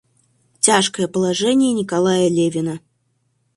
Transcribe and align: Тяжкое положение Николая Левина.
Тяжкое 0.63 1.07
положение 1.07 1.71
Николая 1.79 2.27
Левина. 2.37 2.75